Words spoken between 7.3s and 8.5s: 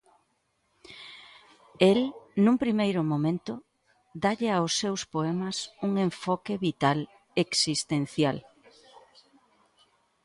existencial.